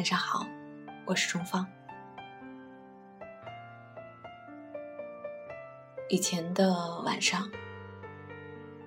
[0.00, 0.46] 晚上好，
[1.04, 1.66] 我是钟芳。
[6.08, 7.46] 以前的晚上，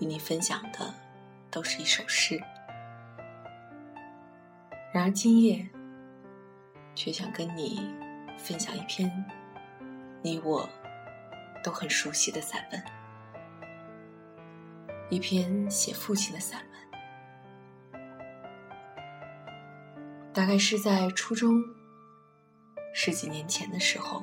[0.00, 0.92] 与你分享的
[1.50, 2.38] 都是一首诗，
[4.92, 5.66] 然而今夜，
[6.94, 7.90] 却想跟你
[8.36, 9.10] 分享一篇
[10.20, 10.68] 你我
[11.64, 12.84] 都很熟悉的散文，
[15.08, 16.77] 一篇写父亲的散文。
[20.38, 21.64] 大概是在初中
[22.94, 24.22] 十几年前的时候，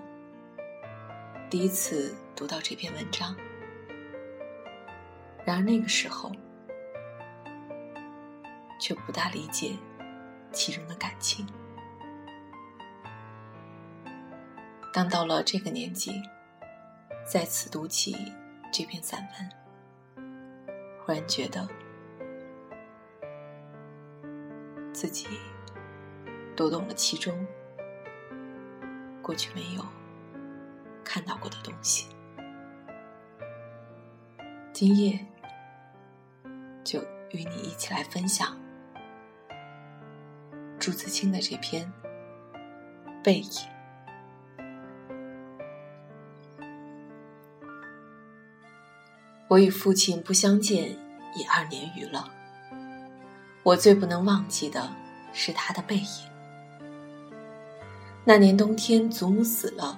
[1.49, 3.35] 第一次读到这篇文章。
[5.43, 6.31] 然而那个时候，
[8.79, 9.75] 却不大理解
[10.53, 11.45] 其中的感情。
[14.93, 16.13] 当到了这个年纪，
[17.25, 18.15] 再次读起
[18.71, 19.27] 这篇散
[20.15, 20.25] 文，
[21.05, 21.67] 忽然觉得
[24.93, 25.27] 自己。
[26.55, 27.45] 读懂了其中
[29.21, 29.85] 过去没有
[31.03, 32.07] 看到过的东西，
[34.71, 35.19] 今夜
[36.83, 38.57] 就与你一起来分享
[40.79, 41.91] 朱自清的这篇
[43.23, 43.49] 《背影》。
[49.47, 50.91] 我与父亲不相见
[51.35, 52.31] 已二年余了，
[53.63, 54.89] 我最不能忘记的
[55.33, 56.34] 是他的背影。
[58.27, 59.95] 那年冬天，祖母死了，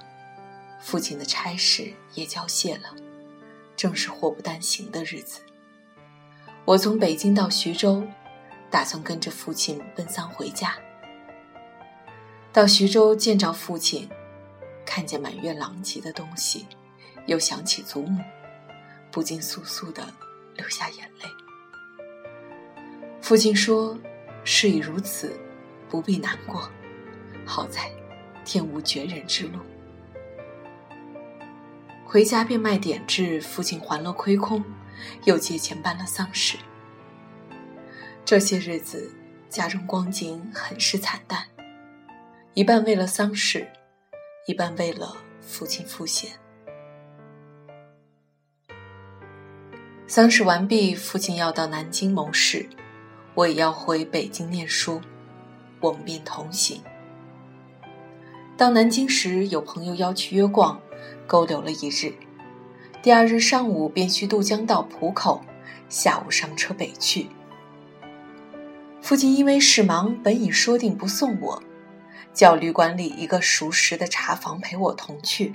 [0.81, 2.93] 父亲的差事也交卸了，
[3.77, 5.39] 正是祸不单行的日子。
[6.65, 8.05] 我从北京到徐州，
[8.69, 10.75] 打算跟着父亲奔丧回家。
[12.51, 14.09] 到徐州见着父亲，
[14.85, 16.67] 看见满院狼藉的东西，
[17.27, 18.21] 又想起祖母，
[19.09, 20.05] 不禁簌簌的
[20.57, 21.29] 流下眼泪。
[23.21, 23.97] 父亲说
[24.43, 25.33] ：“事已如此，
[25.87, 26.69] 不必难过。
[27.45, 27.89] 好在。”
[28.47, 29.59] 天无绝人之路，
[32.05, 34.63] 回家变卖点质，父亲还了亏空，
[35.25, 36.57] 又借钱办了丧事。
[38.23, 39.11] 这些日子，
[39.49, 41.43] 家中光景很是惨淡，
[42.53, 43.67] 一半为了丧事，
[44.45, 46.31] 一半为了父亲赋闲。
[50.07, 52.65] 丧事完毕，父亲要到南京谋事，
[53.35, 55.01] 我也要回北京念书，
[55.81, 56.81] 我们便同行。
[58.57, 60.81] 到南京时，有朋友邀去约逛，
[61.27, 62.11] 勾留了一日。
[63.03, 65.45] 第二日上午便去渡江到浦口，
[65.89, 67.29] 下午上车北去。
[68.99, 71.61] 父亲因为事忙，本已说定不送我，
[72.33, 75.53] 叫旅馆里一个熟识的茶房陪我同去。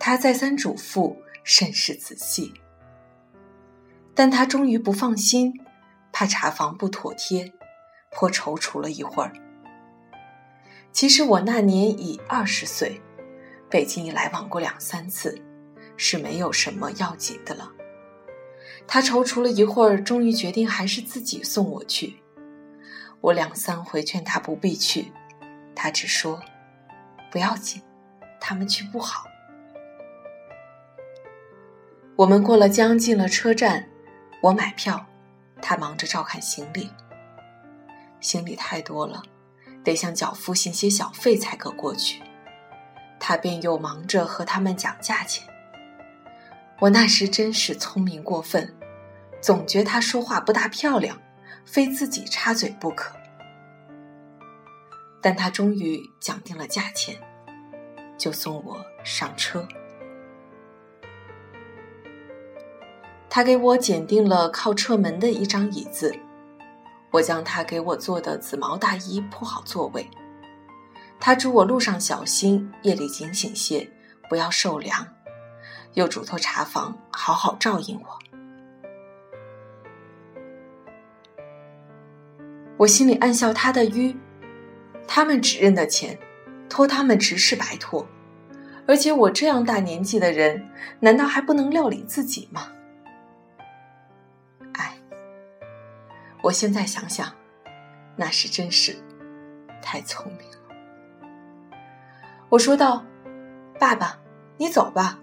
[0.00, 1.14] 他再三嘱咐，
[1.44, 2.54] 甚是仔细，
[4.14, 5.52] 但他终于不放心，
[6.12, 7.52] 怕茶房不妥帖，
[8.10, 9.34] 颇踌躇了一会儿。
[10.92, 13.00] 其实我那年已二十岁，
[13.70, 15.40] 北京已来往过两三次，
[15.96, 17.72] 是没有什么要紧的了。
[18.86, 22.18] 他踌躇了一会儿，终于决定还是自己送我去。
[23.20, 25.12] 我两三回劝他不必去，
[25.74, 26.40] 他只说
[27.30, 27.80] 不要紧，
[28.40, 29.24] 他们去不好。
[32.16, 33.88] 我们过了江，进了车站，
[34.42, 35.06] 我买票，
[35.62, 36.90] 他忙着照看行李。
[38.20, 39.22] 行李太多了。
[39.84, 42.22] 得向脚夫行些小费才可过去，
[43.18, 45.46] 他便又忙着和他们讲价钱。
[46.80, 48.74] 我那时真是聪明过分，
[49.40, 51.16] 总觉他说话不大漂亮，
[51.64, 53.14] 非自己插嘴不可。
[55.20, 57.16] 但他终于讲定了价钱，
[58.18, 59.66] 就送我上车。
[63.30, 66.14] 他给我拣定了靠车门的一张椅子。
[67.12, 70.08] 我将他给我做的紫毛大衣铺好座位，
[71.20, 73.86] 他嘱我路上小心，夜里警醒些，
[74.30, 75.06] 不要受凉，
[75.92, 78.18] 又嘱托茶房好好照应我。
[82.78, 84.16] 我心里暗笑他的愚，
[85.06, 86.18] 他们只认得钱，
[86.68, 88.08] 托他们只是白托，
[88.88, 90.66] 而且我这样大年纪的人，
[90.98, 92.72] 难道还不能料理自己吗？
[96.42, 97.32] 我现在想想，
[98.16, 98.96] 那是真是
[99.80, 100.56] 太聪明了。
[102.48, 103.04] 我说道
[103.78, 104.18] ：“爸爸，
[104.56, 105.20] 你走吧。”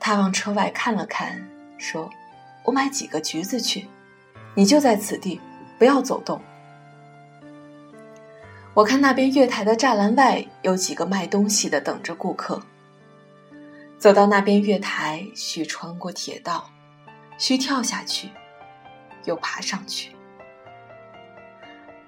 [0.00, 1.46] 他往车外看了看，
[1.76, 2.08] 说
[2.64, 3.86] ：“我买几个橘子去，
[4.54, 5.38] 你就在此地，
[5.78, 6.40] 不要走动。”
[8.72, 12.62] 我看那边月台的栅栏外有几个卖东西的等着顾客。
[13.98, 16.70] 走到那边月台，需穿过铁道，
[17.36, 18.30] 需跳下去。
[19.28, 20.16] 又爬上去。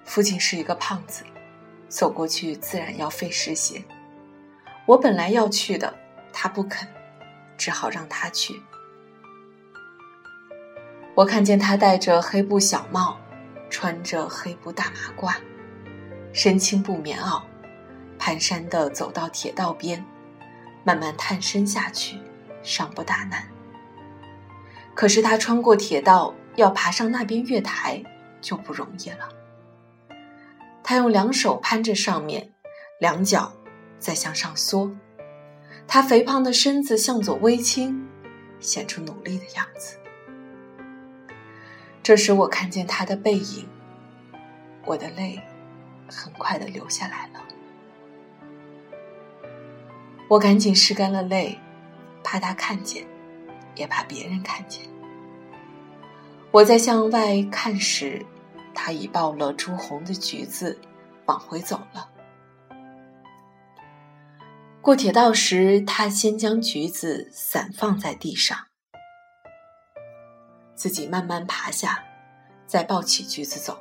[0.05, 1.23] 父亲是一个胖子，
[1.87, 3.85] 走过去自然要费事些。
[4.87, 5.95] 我本来要去的，
[6.33, 6.89] 他不肯，
[7.57, 8.61] 只好让他去。
[11.15, 13.21] 我看见他戴着黑布小帽，
[13.69, 15.37] 穿着黑布大马褂，
[16.33, 17.43] 身青布棉袄，
[18.19, 20.03] 蹒跚地走到铁道边，
[20.83, 22.19] 慢慢探身下去，
[22.63, 23.47] 尚不大难。
[24.95, 28.05] 可是他穿过铁道，要爬上那边月台，
[28.43, 29.31] 就不容易了。
[30.83, 32.53] 他用两手攀着上面，
[32.99, 33.53] 两脚
[33.99, 34.95] 在向上缩，
[35.89, 38.07] 他肥胖的身子向左微倾，
[38.59, 39.97] 显出努力的样子。
[42.03, 43.67] 这时我看见他的背影，
[44.85, 45.41] 我的泪
[46.09, 47.43] 很快的流下来了。
[50.29, 51.59] 我赶紧拭干了泪，
[52.23, 53.07] 怕他看见，
[53.75, 54.85] 也怕别人看见。
[56.53, 58.25] 我在向外看时。
[58.73, 60.79] 他已抱了朱红的橘子，
[61.27, 62.09] 往回走了。
[64.81, 68.57] 过铁道时，他先将橘子散放在地上，
[70.75, 72.03] 自己慢慢爬下，
[72.67, 73.79] 再抱起橘子走。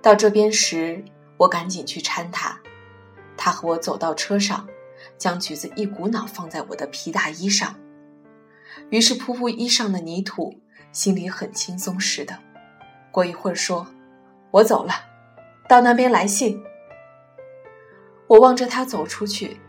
[0.00, 1.04] 到这边时，
[1.36, 2.58] 我赶紧去搀他。
[3.36, 4.66] 他和我走到车上，
[5.18, 7.78] 将橘子一股脑放在我的皮大衣上，
[8.88, 10.58] 于是扑扑衣上的泥土，
[10.96, 12.34] 心里很轻松似的。
[13.12, 13.86] 过一会儿，说
[14.50, 14.94] ：“我走了，
[15.68, 16.64] 到那边来信。”
[18.28, 19.60] 我望着他走出去，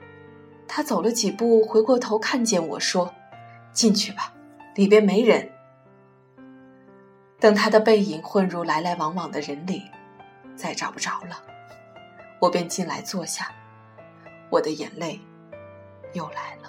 [0.69, 3.13] 他走了几步，回过头看见我说
[3.73, 4.31] ：“进去吧，
[4.73, 5.51] 里边没人。”
[7.41, 9.83] 等他的背影混入来来往往的人里，
[10.55, 11.43] 再找不着了，
[12.39, 13.51] 我便进来坐下，
[14.49, 15.19] 我的眼泪
[16.13, 16.66] 又来了。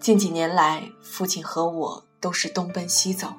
[0.00, 2.04] 近几年来，父亲和我。
[2.20, 3.32] 都是东奔西走，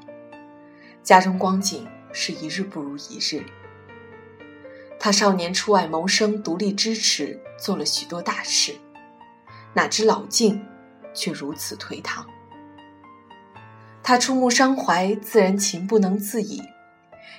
[1.04, 3.46] 家中光景是一日不如一日。
[5.00, 8.74] 他少年出外谋生，独立支持，做了许多大事，
[9.75, 10.66] 哪知老境
[11.13, 12.25] 却如此颓唐。
[14.02, 16.63] 他触目伤怀，自然情不能自已，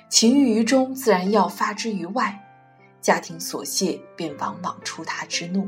[0.07, 2.41] 情郁于中，自然要发之于外，
[3.01, 5.67] 家庭琐屑便往往出他之怒。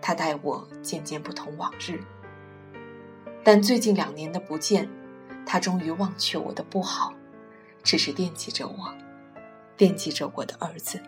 [0.00, 2.00] 他待我渐渐不同往日。
[3.44, 4.88] 但最近两年的不见，
[5.46, 7.14] 他终于忘却我的不好，
[7.82, 8.94] 只是惦记着我，
[9.76, 11.00] 惦记着我的儿子。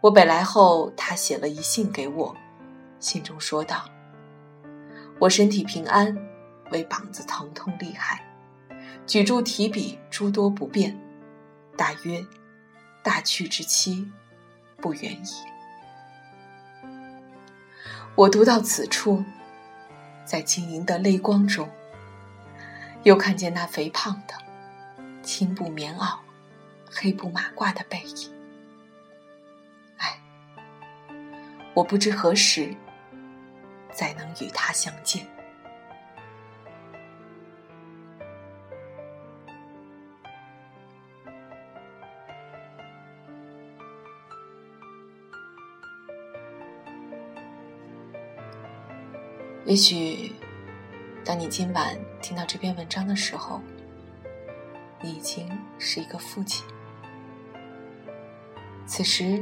[0.00, 2.34] 我北来后，他写了一信给我，
[2.98, 3.84] 信中说道
[5.20, 6.16] ：“我身体平安，
[6.70, 8.24] 唯膀子疼痛厉害，
[9.06, 10.98] 举箸提笔诸多不便，
[11.76, 12.24] 大约
[13.02, 14.10] 大去之期
[14.78, 15.34] 不远矣。”
[18.16, 19.22] 我读到此处。
[20.24, 21.68] 在晶莹的泪光中，
[23.02, 24.34] 又看见那肥胖的
[25.22, 26.18] 青布棉袄、
[26.90, 28.32] 黑布马褂的背影。
[29.98, 30.18] 唉，
[31.74, 32.74] 我不知何时
[33.92, 35.26] 再能与他相见。
[49.64, 50.32] 也许，
[51.24, 53.62] 当你今晚听到这篇文章的时候，
[55.00, 56.66] 你已经是一个父亲。
[58.84, 59.40] 此时，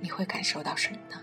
[0.00, 1.20] 你会感受到什么呢？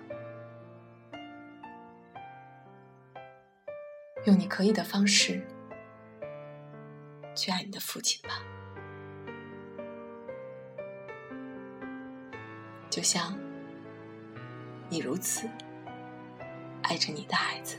[4.25, 5.41] 用你可以的方式
[7.33, 8.41] 去爱你的父亲吧，
[12.89, 13.46] 就像。
[14.89, 15.49] 你如此
[16.83, 17.77] 爱着你的孩子。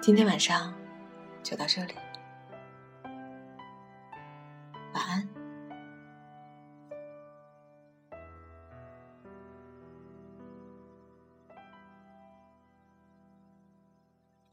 [0.00, 0.74] 今天晚上
[1.42, 1.94] 就到这里，